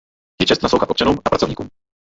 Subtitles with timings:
[0.41, 1.67] Je čest naslouchat občanům a pracovníkům.